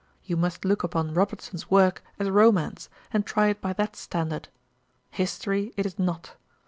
You 0.23 0.35
must 0.35 0.65
look 0.65 0.83
upon 0.83 1.13
Robertson's 1.13 1.69
work 1.69 2.03
as 2.17 2.27
romance, 2.27 2.89
and 3.13 3.23
try 3.23 3.49
it 3.49 3.61
by 3.61 3.73
that 3.73 3.95
standard. 3.95 4.47
History 5.11 5.75
it 5.77 5.85
is 5.85 5.99
not. 5.99 6.33